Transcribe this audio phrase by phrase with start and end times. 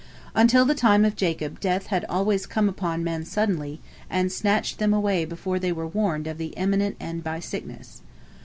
[0.33, 4.95] Until the time of Jacob death had always come upon men suddenly, and snatched them
[4.95, 8.01] away before they were warned of the imminent end by sickness.